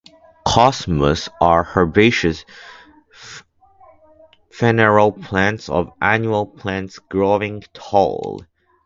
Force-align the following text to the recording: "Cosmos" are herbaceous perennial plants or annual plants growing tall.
"Cosmos" 0.47 1.29
are 1.39 1.63
herbaceous 1.77 2.43
perennial 4.51 5.11
plants 5.11 5.69
or 5.69 5.93
annual 6.01 6.47
plants 6.47 6.97
growing 6.97 7.61
tall. 7.73 8.43